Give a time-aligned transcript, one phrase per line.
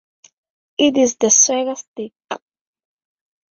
[0.79, 2.13] It is the swagger stick.